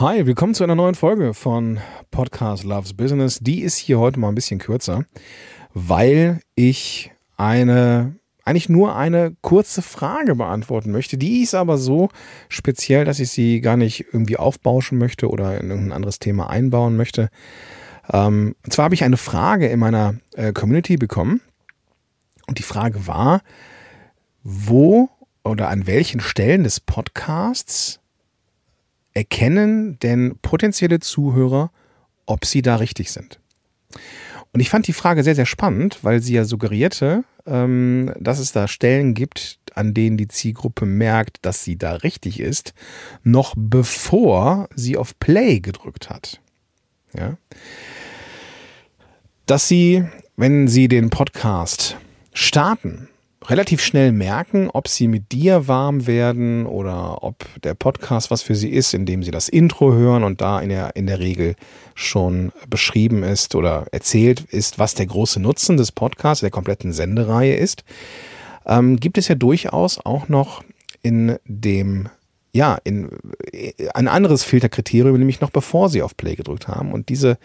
[0.00, 1.78] Hi, willkommen zu einer neuen Folge von
[2.10, 3.38] Podcast Loves Business.
[3.38, 5.04] Die ist hier heute mal ein bisschen kürzer,
[5.74, 11.18] weil ich eine eigentlich nur eine kurze Frage beantworten möchte.
[11.18, 12.08] Die ist aber so
[12.48, 16.96] speziell, dass ich sie gar nicht irgendwie aufbauschen möchte oder in irgendein anderes Thema einbauen
[16.96, 17.28] möchte.
[18.10, 21.42] Ähm, und zwar habe ich eine Frage in meiner äh, Community bekommen.
[22.46, 23.42] Und die Frage war,
[24.44, 25.10] wo
[25.44, 27.99] oder an welchen Stellen des Podcasts
[29.14, 31.70] erkennen denn potenzielle Zuhörer,
[32.26, 33.40] ob sie da richtig sind?
[34.52, 38.52] Und ich fand die Frage sehr, sehr spannend, weil sie ja suggerierte, ähm, dass es
[38.52, 42.74] da Stellen gibt, an denen die Zielgruppe merkt, dass sie da richtig ist,
[43.22, 46.40] noch bevor sie auf Play gedrückt hat.
[47.16, 47.36] Ja?
[49.46, 50.04] Dass sie,
[50.36, 51.96] wenn sie den Podcast
[52.32, 53.08] starten,
[53.46, 58.54] relativ schnell merken, ob sie mit dir warm werden oder ob der Podcast was für
[58.54, 61.56] sie ist, indem sie das Intro hören und da in der, in der Regel
[61.94, 67.56] schon beschrieben ist oder erzählt ist, was der große Nutzen des Podcasts, der kompletten Sendereihe
[67.56, 67.84] ist,
[68.66, 70.62] ähm, gibt es ja durchaus auch noch
[71.02, 72.08] in dem
[72.52, 73.10] ja, in,
[73.94, 76.90] ein anderes Filterkriterium, nämlich noch bevor sie auf Play gedrückt haben.
[76.90, 77.38] Und diese,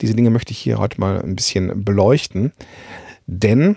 [0.00, 2.52] diese Dinge möchte ich hier heute mal ein bisschen beleuchten.
[3.26, 3.76] Denn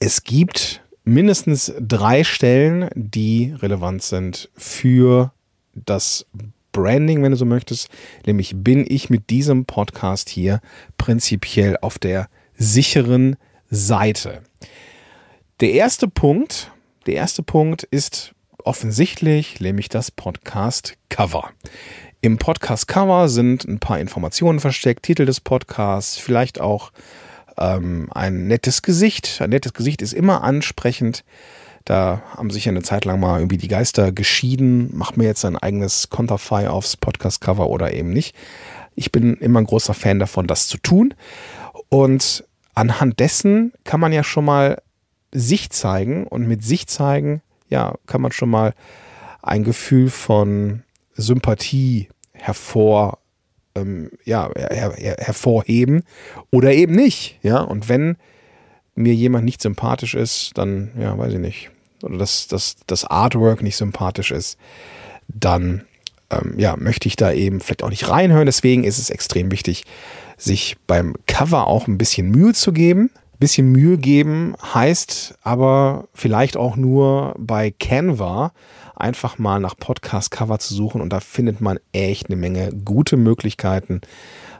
[0.00, 5.32] es gibt mindestens drei Stellen, die relevant sind für
[5.74, 6.26] das
[6.72, 7.88] Branding, wenn du so möchtest.
[8.26, 10.60] Nämlich bin ich mit diesem Podcast hier
[10.98, 13.36] prinzipiell auf der sicheren
[13.70, 14.42] Seite.
[15.60, 16.72] Der erste Punkt,
[17.06, 21.50] der erste Punkt ist offensichtlich, nämlich das Podcast Cover.
[22.20, 26.90] Im Podcast Cover sind ein paar Informationen versteckt, Titel des Podcasts, vielleicht auch
[27.58, 29.40] ähm, ein nettes Gesicht.
[29.40, 31.24] Ein nettes Gesicht ist immer ansprechend.
[31.84, 34.96] Da haben sich ja eine Zeit lang mal irgendwie die Geister geschieden.
[34.96, 38.34] Macht mir jetzt ein eigenes Konterfei aufs Podcast-Cover oder eben nicht.
[38.94, 41.14] Ich bin immer ein großer Fan davon, das zu tun.
[41.88, 42.44] Und
[42.74, 44.80] anhand dessen kann man ja schon mal
[45.32, 46.26] sich zeigen.
[46.26, 48.74] Und mit sich zeigen, ja, kann man schon mal
[49.42, 50.84] ein Gefühl von
[51.16, 53.18] Sympathie hervor
[53.74, 56.04] ähm, ja, her, her, hervorheben
[56.50, 57.38] oder eben nicht.
[57.42, 58.16] Ja, und wenn
[58.94, 61.70] mir jemand nicht sympathisch ist, dann, ja, weiß ich nicht,
[62.02, 64.58] oder das, das, das Artwork nicht sympathisch ist,
[65.28, 65.84] dann
[66.30, 68.46] ähm, ja, möchte ich da eben vielleicht auch nicht reinhören.
[68.46, 69.84] Deswegen ist es extrem wichtig,
[70.36, 73.10] sich beim Cover auch ein bisschen Mühe zu geben.
[73.44, 78.52] Bisschen Mühe geben heißt aber vielleicht auch nur bei Canva
[78.96, 84.00] einfach mal nach Podcast-Cover zu suchen und da findet man echt eine Menge gute Möglichkeiten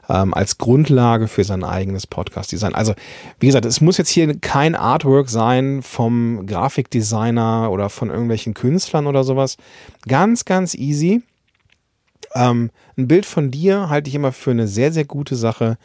[0.07, 2.75] ähm, als Grundlage für sein eigenes Podcast-Design.
[2.75, 2.93] Also
[3.39, 9.07] wie gesagt, es muss jetzt hier kein Artwork sein vom Grafikdesigner oder von irgendwelchen Künstlern
[9.07, 9.57] oder sowas.
[10.07, 11.23] Ganz, ganz easy.
[12.35, 15.79] Ähm, ein Bild von dir halte ich immer für eine sehr, sehr gute Sache.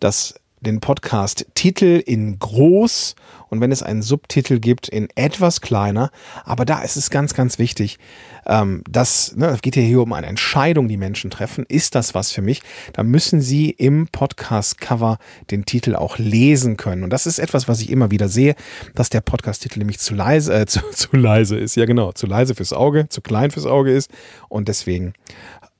[0.00, 3.14] Das den Podcast Titel in groß
[3.48, 6.10] und wenn es einen Subtitel gibt, in etwas kleiner.
[6.44, 7.98] Aber da ist es ganz, ganz wichtig,
[8.46, 11.64] ähm, dass, ne, es geht ja hier um eine Entscheidung, die Menschen treffen.
[11.68, 12.62] Ist das was für mich?
[12.92, 15.18] Da müssen sie im Podcast-Cover
[15.50, 17.02] den Titel auch lesen können.
[17.02, 18.54] Und das ist etwas, was ich immer wieder sehe,
[18.94, 21.74] dass der Podcast-Titel nämlich zu leise, äh, zu, zu leise ist.
[21.74, 24.10] Ja, genau, zu leise fürs Auge, zu klein fürs Auge ist.
[24.48, 25.14] Und deswegen,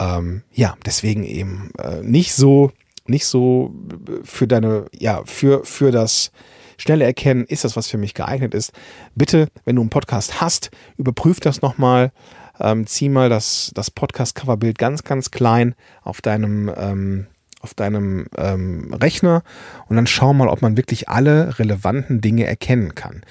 [0.00, 2.72] ähm, ja, deswegen eben äh, nicht so
[3.10, 3.74] nicht so
[4.22, 6.30] für deine, ja, für, für das
[6.78, 8.72] schnelle Erkennen, ist das was für mich geeignet ist.
[9.14, 12.12] Bitte, wenn du einen Podcast hast, überprüf das nochmal.
[12.58, 17.26] Ähm, zieh mal das, das Podcast-Coverbild ganz, ganz klein auf deinem, ähm,
[17.60, 19.42] auf deinem ähm, Rechner
[19.88, 23.22] und dann schau mal, ob man wirklich alle relevanten Dinge erkennen kann.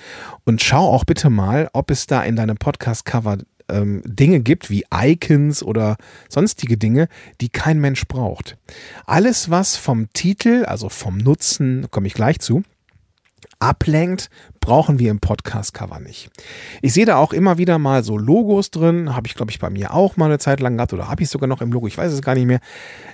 [0.45, 3.37] Und schau auch bitte mal, ob es da in deinem Podcast-Cover
[3.69, 5.97] ähm, Dinge gibt, wie Icons oder
[6.27, 7.07] sonstige Dinge,
[7.41, 8.57] die kein Mensch braucht.
[9.05, 12.63] Alles, was vom Titel, also vom Nutzen, komme ich gleich zu,
[13.59, 14.29] ablenkt,
[14.61, 16.29] brauchen wir im Podcast-Cover nicht.
[16.81, 19.69] Ich sehe da auch immer wieder mal so Logos drin, habe ich glaube ich bei
[19.69, 21.97] mir auch mal eine Zeit lang gehabt oder habe ich sogar noch im Logo, ich
[21.97, 22.61] weiß es gar nicht mehr.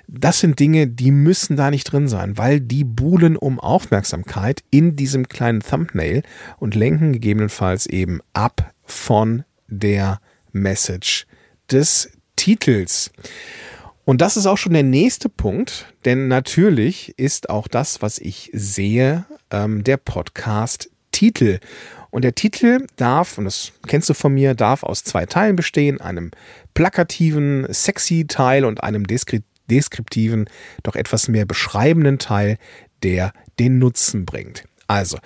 [0.08, 4.96] Das sind Dinge, die müssen da nicht drin sein, weil die buhlen um Aufmerksamkeit in
[4.96, 6.22] diesem kleinen Thumbnail
[6.58, 10.20] und lenken gegebenenfalls eben ab von der
[10.56, 11.28] Message
[11.70, 13.12] des Titels.
[14.06, 18.52] Und das ist auch schon der nächste Punkt, denn natürlich ist auch das, was ich
[18.54, 21.60] sehe, ähm, der Podcast-Titel.
[22.12, 26.00] Und der Titel darf, und das kennst du von mir, darf aus zwei Teilen bestehen,
[26.00, 26.32] einem
[26.74, 30.50] plakativen, sexy Teil und einem deskriptiven,
[30.84, 32.58] doch etwas mehr beschreibenden Teil,
[33.04, 34.64] der den Nutzen bringt.
[34.88, 35.18] Also,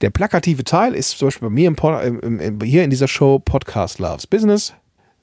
[0.00, 3.38] der plakative Teil ist zum Beispiel bei mir im, im, im, hier in dieser Show
[3.38, 4.74] Podcast Loves Business.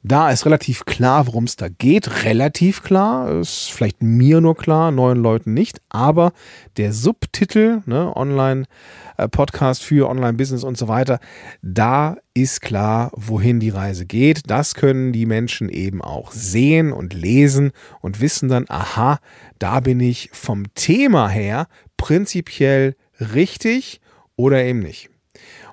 [0.08, 2.26] Da ist relativ klar, worum es da geht.
[2.26, 5.82] Relativ klar, ist vielleicht mir nur klar, neuen Leuten nicht.
[5.90, 6.32] Aber
[6.78, 11.20] der Subtitel, ne, Online-Podcast äh, für Online-Business und so weiter,
[11.64, 14.44] da ist klar, wohin die Reise geht.
[14.46, 19.18] Das können die Menschen eben auch sehen und lesen und wissen dann, aha,
[19.58, 24.02] da bin ich vom Thema her prinzipiell richtig
[24.36, 25.10] oder eben nicht.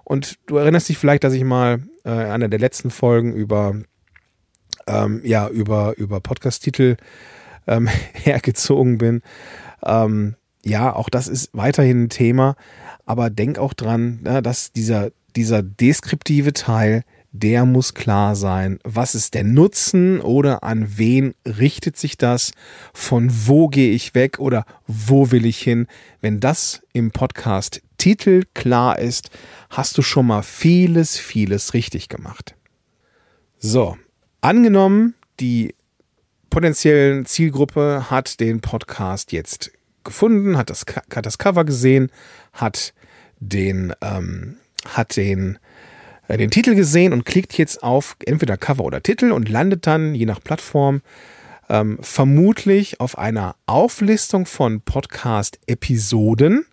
[0.05, 3.75] Und du erinnerst dich vielleicht, dass ich mal äh, einer der letzten Folgen über
[4.87, 6.97] ähm, ja, über, über Podcast-Titel
[7.67, 9.23] ähm, hergezogen bin.
[9.85, 12.57] Ähm, ja, auch das ist weiterhin ein Thema,
[13.05, 18.79] aber denk auch dran, ja, dass dieser, dieser deskriptive Teil, der muss klar sein.
[18.85, 22.53] Was ist der Nutzen oder an wen richtet sich das?
[22.93, 25.87] Von wo gehe ich weg oder wo will ich hin?
[26.21, 29.31] Wenn das im Podcast Titel klar ist,
[29.71, 32.55] hast du schon mal vieles, vieles richtig gemacht.
[33.59, 33.97] So,
[34.45, 35.77] Angenommen, die
[36.51, 39.71] potenziellen Zielgruppe hat den Podcast jetzt
[40.03, 40.85] gefunden, hat das,
[41.15, 42.11] hat das Cover gesehen,
[42.53, 42.93] hat
[43.39, 45.61] den, ähm, hat den,
[46.37, 50.27] den Titel gesehen und klickt jetzt auf entweder Cover oder Titel und landet dann, je
[50.27, 51.03] nach Plattform,
[51.69, 56.67] ähm, vermutlich auf einer Auflistung von Podcast-Episoden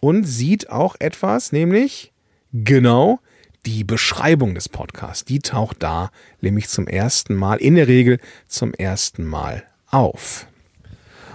[0.00, 2.12] und sieht auch etwas, nämlich
[2.52, 3.20] genau
[3.66, 6.10] die Beschreibung des Podcasts, die taucht da
[6.40, 10.46] nämlich zum ersten Mal, in der Regel zum ersten Mal auf.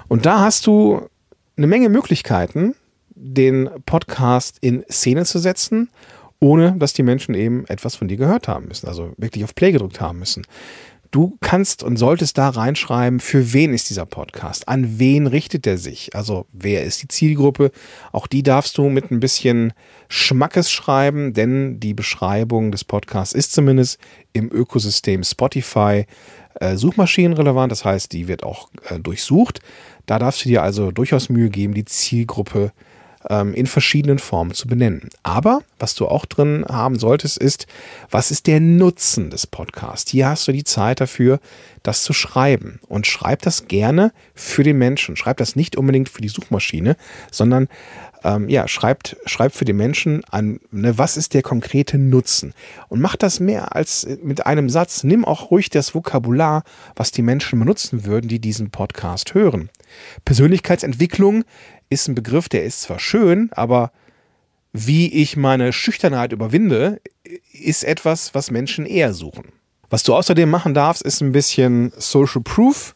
[0.07, 1.10] Und da hast du
[1.57, 2.75] eine Menge Möglichkeiten,
[3.10, 5.90] den Podcast in Szene zu setzen,
[6.44, 9.72] ohne dass die Menschen eben etwas von dir gehört haben müssen, also wirklich auf Play
[9.72, 10.45] gedrückt haben müssen.
[11.10, 14.68] Du kannst und solltest da reinschreiben, für wen ist dieser Podcast?
[14.68, 16.16] An wen richtet er sich?
[16.16, 17.72] Also wer ist die Zielgruppe?
[18.12, 19.74] Auch die darfst du mit ein bisschen
[20.10, 24.00] Schmackes schreiben, denn die Beschreibung des Podcasts ist zumindest
[24.34, 26.06] im Ökosystem Spotify
[26.56, 27.72] äh, suchmaschinenrelevant.
[27.72, 29.62] Das heißt, die wird auch äh, durchsucht.
[30.07, 32.93] Da darfst du dir also durchaus Mühe geben, die Zielgruppe zu
[33.30, 35.10] ähm, in verschiedenen Formen zu benennen.
[35.24, 37.68] Aber was du auch drin haben solltest, ist,
[38.10, 40.12] was ist der Nutzen des Podcasts?
[40.12, 41.40] Hier hast du die Zeit dafür,
[41.84, 42.80] das zu schreiben.
[42.88, 45.16] Und schreib das gerne für den Menschen.
[45.16, 46.96] Schreib das nicht unbedingt für die Suchmaschine,
[47.31, 47.68] sondern
[48.24, 52.54] ähm, ja, schreibt, schreibt für den Menschen an, ne, was ist der konkrete Nutzen?
[52.88, 55.04] Und mach das mehr als mit einem Satz.
[55.04, 56.64] Nimm auch ruhig das Vokabular,
[56.96, 59.70] was die Menschen benutzen würden, die diesen Podcast hören.
[60.25, 61.44] Persönlichkeitsentwicklung
[61.90, 63.92] ist ein Begriff, der ist zwar schön, aber
[64.72, 67.00] wie ich meine Schüchternheit überwinde,
[67.52, 69.54] ist etwas, was Menschen eher suchen.
[69.90, 72.96] Was du außerdem machen darfst, ist ein bisschen Social Proof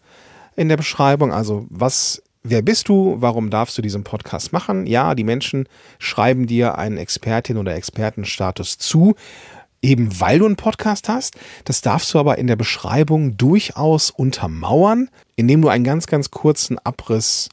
[0.55, 1.31] in der Beschreibung.
[1.31, 3.15] Also was, wer bist du?
[3.19, 4.85] Warum darfst du diesen Podcast machen?
[4.85, 5.67] Ja, die Menschen
[5.99, 9.15] schreiben dir einen Expertin- oder Expertenstatus zu,
[9.81, 11.35] eben weil du einen Podcast hast.
[11.65, 16.79] Das darfst du aber in der Beschreibung durchaus untermauern, indem du einen ganz, ganz kurzen
[16.79, 17.49] Abriss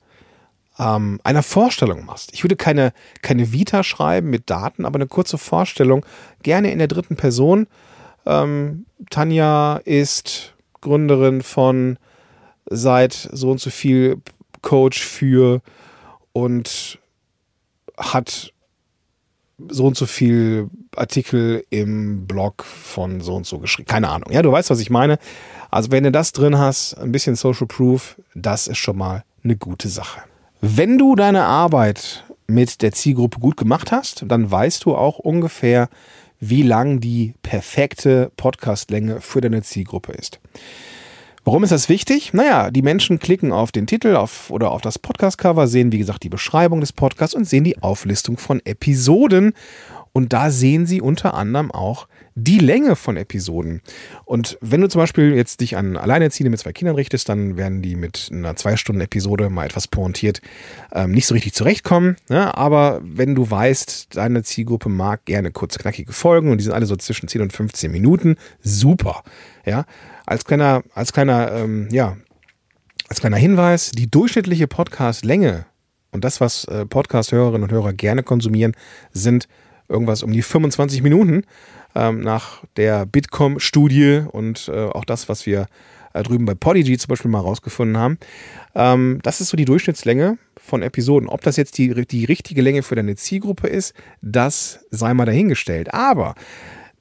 [0.79, 2.31] ähm, einer Vorstellung machst.
[2.33, 2.93] Ich würde keine,
[3.23, 6.05] keine Vita schreiben mit Daten, aber eine kurze Vorstellung,
[6.43, 7.67] gerne in der dritten Person.
[8.27, 11.99] Ähm, Tanja ist Gründerin von
[12.67, 14.21] seit so und so viel
[14.65, 15.61] Coach für
[16.33, 16.99] und
[17.97, 18.53] hat
[19.69, 23.87] so und so viel Artikel im Blog von so und so geschrieben.
[23.87, 24.33] Keine Ahnung.
[24.33, 25.19] Ja, du weißt, was ich meine.
[25.71, 29.57] Also wenn du das drin hast, ein bisschen Social Proof, das ist schon mal eine
[29.57, 30.23] gute Sache.
[30.61, 35.89] Wenn du deine Arbeit mit der Zielgruppe gut gemacht hast, dann weißt du auch ungefähr,
[36.41, 40.41] wie lang die perfekte Podcastlänge für deine Zielgruppe ist.
[41.45, 42.33] Warum ist das wichtig?
[42.33, 46.23] Naja, die Menschen klicken auf den Titel auf, oder auf das Podcast-Cover, sehen wie gesagt
[46.23, 49.53] die Beschreibung des Podcasts und sehen die Auflistung von Episoden.
[50.13, 53.83] Und da sehen sie unter anderem auch die Länge von Episoden.
[54.25, 57.83] Und wenn du zum Beispiel jetzt dich an Alleinerziehende mit zwei Kindern richtest, dann werden
[57.83, 60.41] die mit einer zwei Stunden Episode mal etwas pointiert
[60.93, 62.17] ähm, nicht so richtig zurechtkommen.
[62.31, 62.57] Ne?
[62.57, 66.87] Aber wenn du weißt, deine Zielgruppe mag gerne kurze, knackige Folgen und die sind alle
[66.87, 69.25] so zwischen 10 und 15 Minuten, super.
[69.67, 69.85] Ja,
[70.27, 72.17] als kleiner, als kleiner, ähm, ja,
[73.09, 75.67] als kleiner Hinweis, die durchschnittliche Podcast-Länge
[76.11, 78.73] und das, was äh, Podcast-Hörerinnen und Hörer gerne konsumieren,
[79.13, 79.49] sind
[79.89, 81.43] irgendwas um die 25 Minuten
[81.95, 85.67] ähm, nach der Bitkom-Studie und äh, auch das, was wir
[86.15, 88.19] äh, drüben bei Podigy zum Beispiel mal rausgefunden haben.
[88.75, 91.29] Ähm, das ist so die Durchschnittslänge von Episoden.
[91.29, 95.93] Ob das jetzt die, die richtige Länge für deine Zielgruppe ist, das sei mal dahingestellt.
[95.93, 96.35] Aber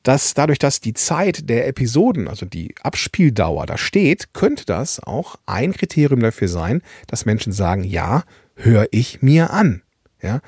[0.04, 5.38] dass dadurch, dass die Zeit der Episoden, also die Abspieldauer da steht, könnte das auch
[5.46, 8.24] ein Kriterium dafür sein, dass Menschen sagen, ja,
[8.56, 9.82] höre ich mir an.
[10.22, 10.42] Ja,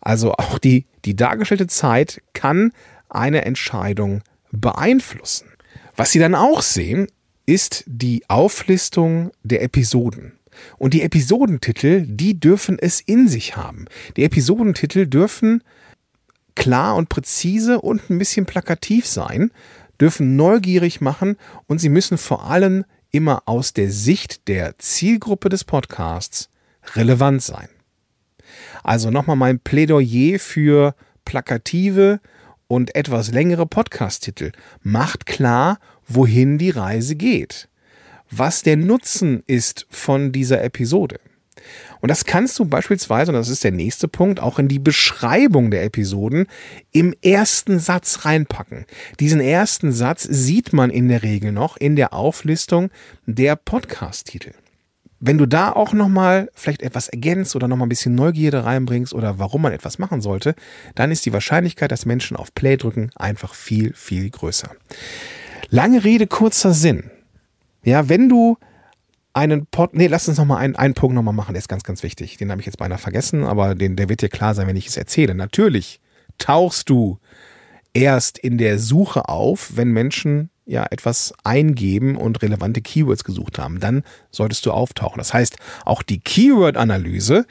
[0.00, 2.72] also auch die, die dargestellte Zeit kann
[3.08, 5.48] eine Entscheidung beeinflussen.
[5.96, 7.08] Was Sie dann auch sehen,
[7.46, 10.38] ist die Auflistung der Episoden.
[10.78, 13.86] Und die Episodentitel, die dürfen es in sich haben.
[14.16, 15.62] Die Episodentitel dürfen
[16.60, 19.50] klar und präzise und ein bisschen plakativ sein,
[19.98, 21.36] dürfen neugierig machen
[21.66, 26.50] und sie müssen vor allem immer aus der Sicht der Zielgruppe des Podcasts
[26.94, 27.68] relevant sein.
[28.82, 32.20] Also nochmal mein Plädoyer für plakative
[32.68, 34.52] und etwas längere Podcast-Titel.
[34.82, 37.70] Macht klar, wohin die Reise geht.
[38.30, 41.20] Was der Nutzen ist von dieser Episode.
[42.00, 45.70] Und das kannst du beispielsweise, und das ist der nächste Punkt, auch in die Beschreibung
[45.70, 46.46] der Episoden
[46.92, 48.86] im ersten Satz reinpacken.
[49.18, 52.90] Diesen ersten Satz sieht man in der Regel noch in der Auflistung
[53.26, 54.52] der Podcast-Titel.
[55.22, 59.38] Wenn du da auch nochmal vielleicht etwas ergänzt oder nochmal ein bisschen Neugierde reinbringst oder
[59.38, 60.54] warum man etwas machen sollte,
[60.94, 64.70] dann ist die Wahrscheinlichkeit, dass Menschen auf Play drücken, einfach viel, viel größer.
[65.68, 67.10] Lange Rede, kurzer Sinn.
[67.84, 68.56] Ja, wenn du
[69.32, 72.02] einen Pod, nee, lass uns nochmal einen, einen Punkt nochmal machen, der ist ganz, ganz
[72.02, 72.36] wichtig.
[72.36, 74.88] Den habe ich jetzt beinahe vergessen, aber den, der wird dir klar sein, wenn ich
[74.88, 75.34] es erzähle.
[75.34, 76.00] Natürlich
[76.38, 77.18] tauchst du
[77.92, 83.80] erst in der Suche auf, wenn Menschen ja etwas eingeben und relevante Keywords gesucht haben.
[83.80, 85.18] Dann solltest du auftauchen.
[85.18, 87.46] Das heißt, auch die Keyword-Analyse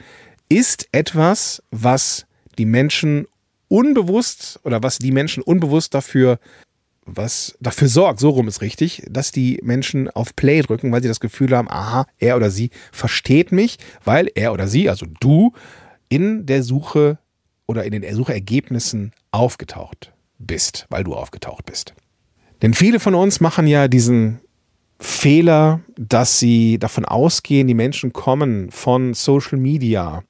[0.48, 2.26] ist etwas, was
[2.58, 3.26] die Menschen
[3.68, 6.38] unbewusst oder was die Menschen unbewusst dafür
[7.06, 11.08] was dafür sorgt, so rum ist richtig, dass die Menschen auf Play drücken, weil sie
[11.08, 15.52] das Gefühl haben, aha, er oder sie versteht mich, weil er oder sie, also du,
[16.08, 17.18] in der Suche
[17.66, 21.94] oder in den Suchergebnissen aufgetaucht bist, weil du aufgetaucht bist.
[22.62, 24.40] Denn viele von uns machen ja diesen
[24.98, 30.22] Fehler, dass sie davon ausgehen, die Menschen kommen von Social Media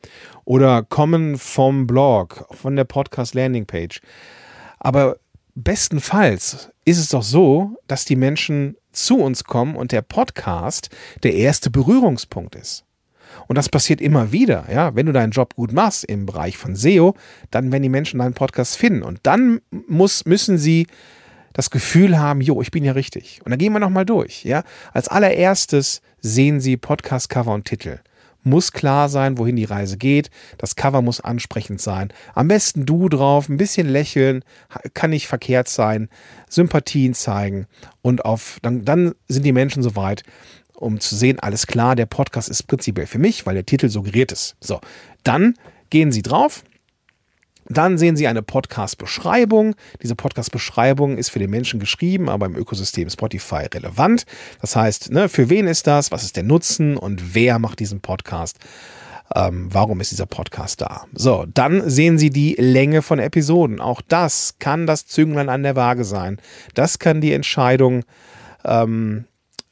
[0.45, 4.01] oder kommen vom Blog, von der Podcast Landing Page.
[4.79, 5.17] Aber
[5.55, 10.91] bestenfalls ist es doch so, dass die Menschen zu uns kommen und der Podcast
[11.23, 12.85] der erste Berührungspunkt ist.
[13.47, 14.95] Und das passiert immer wieder, ja.
[14.95, 17.15] Wenn du deinen Job gut machst im Bereich von SEO,
[17.51, 19.03] dann werden die Menschen deinen Podcast finden.
[19.03, 20.87] Und dann muss, müssen sie
[21.53, 23.41] das Gefühl haben, jo, ich bin ja richtig.
[23.45, 24.63] Und dann gehen wir nochmal durch, ja.
[24.93, 27.99] Als allererstes sehen sie Podcast, Cover und Titel.
[28.43, 30.31] Muss klar sein, wohin die Reise geht.
[30.59, 32.13] Das Cover muss ansprechend sein.
[32.35, 34.45] Am besten du drauf, ein bisschen lächeln,
[34.95, 36.09] kann nicht verkehrt sein,
[36.49, 37.67] Sympathien zeigen
[38.03, 40.23] und auf, dann, dann sind die Menschen soweit,
[40.75, 44.33] um zu sehen, alles klar, der Podcast ist prinzipiell für mich, weil der Titel suggeriert
[44.33, 44.57] ist.
[44.61, 44.81] So,
[45.23, 45.55] dann
[45.91, 46.65] gehen Sie drauf,
[47.71, 49.77] dann sehen Sie eine Podcast-Beschreibung.
[50.03, 54.25] Diese Podcast-Beschreibung ist für den Menschen geschrieben, aber im Ökosystem Spotify relevant.
[54.61, 56.11] Das heißt, ne, für wen ist das?
[56.11, 56.97] Was ist der Nutzen?
[56.97, 58.59] Und wer macht diesen Podcast?
[59.35, 61.05] Ähm, warum ist dieser Podcast da?
[61.15, 63.81] So, dann sehen Sie die Länge von Episoden.
[63.81, 66.39] Auch das kann das Zünglein an der Waage sein.
[66.75, 68.05] Das kann die Entscheidung
[68.65, 69.27] ähm,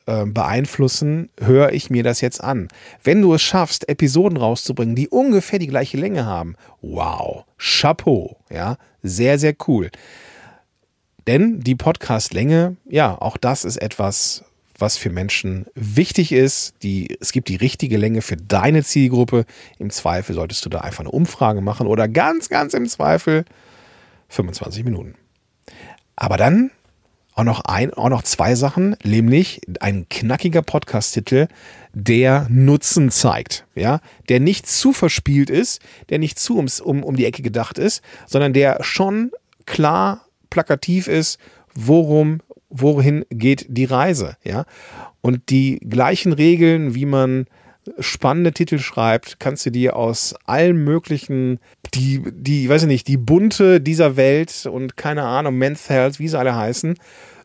[0.08, 2.68] äh, beeinflussen, höre ich mir das jetzt an.
[3.04, 8.78] Wenn du es schaffst, Episoden rauszubringen, die ungefähr die gleiche Länge haben, wow, Chapeau, ja,
[9.02, 9.90] sehr, sehr cool.
[11.26, 14.44] Denn die Podcastlänge, ja, auch das ist etwas,
[14.78, 16.72] was für Menschen wichtig ist.
[16.82, 19.44] Die, es gibt die richtige Länge für deine Zielgruppe.
[19.78, 23.44] Im Zweifel solltest du da einfach eine Umfrage machen oder ganz, ganz im Zweifel
[24.30, 25.16] 25 Minuten.
[26.16, 26.70] Aber dann
[27.38, 31.46] auch noch ein, auch noch zwei Sachen, nämlich ein knackiger Podcast-Titel,
[31.92, 35.80] der Nutzen zeigt, ja, der nicht zu verspielt ist,
[36.10, 39.30] der nicht zu ums, um, um die Ecke gedacht ist, sondern der schon
[39.66, 41.38] klar plakativ ist,
[41.74, 42.40] worum,
[42.70, 44.64] wohin geht die Reise, ja.
[45.20, 47.46] Und die gleichen Regeln, wie man
[47.98, 51.60] spannende Titel schreibt, kannst du dir aus allen möglichen,
[51.94, 56.28] die, die, weiß ich nicht, die bunte dieser Welt und keine Ahnung, Men's Health, wie
[56.28, 56.94] sie alle heißen,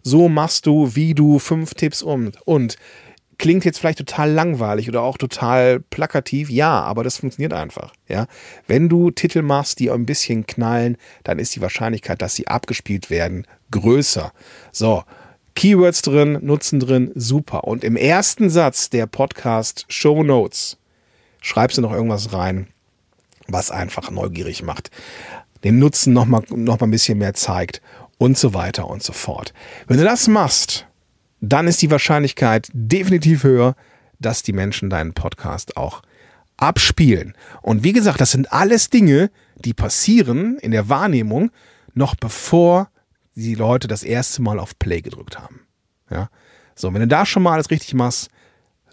[0.01, 2.31] so machst du, wie du fünf Tipps um.
[2.45, 2.77] Und
[3.37, 8.27] klingt jetzt vielleicht total langweilig oder auch total plakativ, ja, aber das funktioniert einfach, ja.
[8.67, 13.09] Wenn du Titel machst, die ein bisschen knallen, dann ist die Wahrscheinlichkeit, dass sie abgespielt
[13.09, 14.31] werden, größer.
[14.71, 15.03] So,
[15.55, 17.65] Keywords drin, Nutzen drin, super.
[17.65, 20.77] Und im ersten Satz der Podcast Show Notes
[21.41, 22.67] schreibst du noch irgendwas rein,
[23.47, 24.89] was einfach neugierig macht.
[25.63, 27.81] Den Nutzen noch mal, noch mal ein bisschen mehr zeigt
[28.17, 29.53] und so weiter und so fort.
[29.87, 30.87] Wenn du das machst,
[31.41, 33.75] dann ist die Wahrscheinlichkeit definitiv höher,
[34.19, 36.01] dass die Menschen deinen Podcast auch
[36.57, 37.35] abspielen.
[37.61, 41.51] Und wie gesagt, das sind alles Dinge, die passieren in der Wahrnehmung
[41.93, 42.89] noch bevor
[43.35, 45.61] die Leute das erste Mal auf Play gedrückt haben.
[46.09, 46.29] Ja.
[46.75, 48.29] So, wenn du da schon mal alles richtig machst,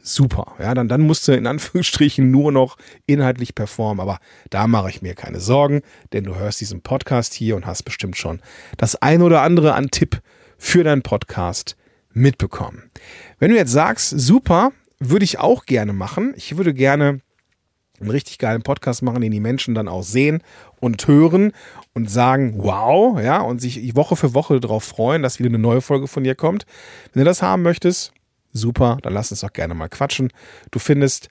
[0.03, 0.55] super.
[0.59, 4.01] Ja, dann, dann musst du in Anführungsstrichen nur noch inhaltlich performen.
[4.01, 4.19] Aber
[4.51, 5.83] da mache ich mir keine Sorgen,
[6.13, 8.41] denn du hörst diesen Podcast hier und hast bestimmt schon
[8.77, 10.21] das ein oder andere an Tipp
[10.59, 11.77] für deinen Podcast
[12.13, 12.91] mitbekommen.
[13.39, 16.35] Wenn du jetzt sagst, super, würde ich auch gerne machen.
[16.37, 17.21] Ich würde gerne
[18.01, 20.43] einen richtig geilen Podcast machen, den die Menschen dann auch sehen
[20.81, 21.53] und hören
[21.95, 25.81] und sagen, wow, ja, und sich Woche für Woche darauf freuen, dass wieder eine neue
[25.81, 26.65] Folge von dir kommt.
[27.13, 28.13] Wenn du das haben möchtest,
[28.53, 30.33] super, dann lass uns doch gerne mal quatschen.
[30.71, 31.29] Du findest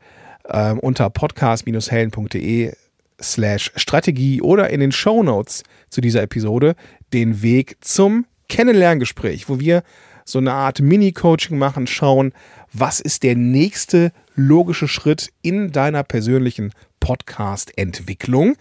[0.50, 2.74] ähm, unter podcast-helden.de
[3.22, 6.75] slash Strategie oder in den Show Notes zu dieser Episode
[7.13, 9.84] den Weg zum Kennenlerngespräch, wo wir
[10.25, 12.34] so eine Art Mini-Coaching machen, schauen,
[12.72, 18.56] was ist der nächste logische Schritt in deiner persönlichen Podcast-Entwicklung.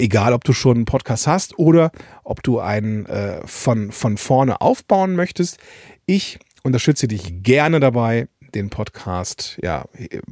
[0.00, 1.92] Egal, ob du schon einen Podcast hast oder
[2.24, 5.58] ob du einen äh, von, von vorne aufbauen möchtest.
[6.06, 9.84] Ich unterstütze dich gerne dabei, den Podcast ja,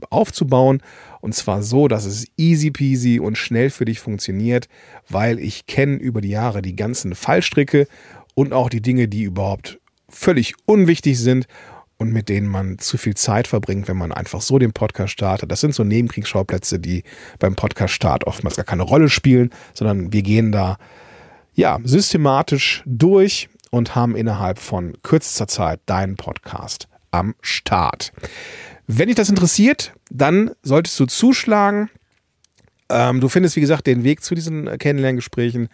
[0.09, 0.83] aufzubauen.
[1.21, 4.69] Und zwar so, dass es easy peasy und schnell für dich funktioniert,
[5.09, 7.89] weil ich kenne über die Jahre die ganzen Fallstricke
[8.35, 11.47] und auch die Dinge, die überhaupt völlig unwichtig sind
[11.99, 15.51] und mit denen man zu viel Zeit verbringt, wenn man einfach so den Podcast startet.
[15.51, 17.03] Das sind so Nebenkriegsschauplätze, die
[17.41, 20.79] beim Podcast-Start oftmals gar keine Rolle spielen, sondern wir gehen da
[21.55, 28.13] ja systematisch durch und haben innerhalb von kürzester Zeit deinen Podcast am Start.
[28.87, 31.91] Wenn dich das interessiert, dann solltest du zuschlagen.
[32.91, 35.69] Ähm, du findest, wie gesagt, den Weg zu diesen Kennenlerngesprächen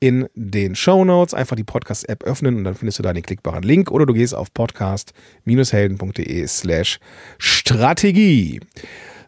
[0.00, 1.34] in den Show Notes.
[1.34, 4.34] Einfach die Podcast-App öffnen und dann findest du da den klickbaren Link oder du gehst
[4.34, 6.98] auf podcast-helden.de slash
[7.38, 8.60] Strategie.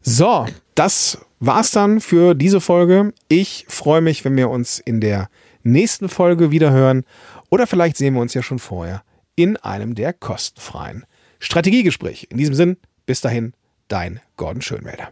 [0.03, 3.13] So, das war's dann für diese Folge.
[3.29, 5.29] Ich freue mich, wenn wir uns in der
[5.63, 7.05] nächsten Folge wieder hören
[7.51, 9.03] oder vielleicht sehen wir uns ja schon vorher
[9.37, 11.05] in einem der kostenfreien
[11.39, 12.27] Strategiegespräche.
[12.27, 13.53] In diesem Sinn, bis dahin,
[13.89, 15.11] dein Gordon Schönwälder.